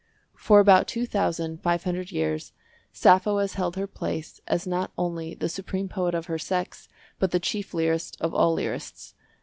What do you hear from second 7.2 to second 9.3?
the chief lyrist of all lyrists.